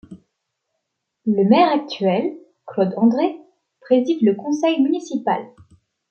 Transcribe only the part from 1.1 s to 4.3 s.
Le maire actuel, Claude André, préside